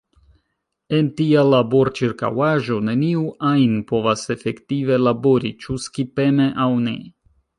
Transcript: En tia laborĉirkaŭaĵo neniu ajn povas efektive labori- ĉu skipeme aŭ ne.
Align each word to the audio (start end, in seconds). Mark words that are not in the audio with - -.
En 0.99 1.09
tia 1.19 1.41
laborĉirkaŭaĵo 1.49 2.79
neniu 2.87 3.21
ajn 3.51 3.77
povas 3.93 4.25
efektive 4.37 4.97
labori- 5.03 5.55
ĉu 5.67 5.77
skipeme 5.87 6.51
aŭ 6.67 6.71
ne. 6.87 6.99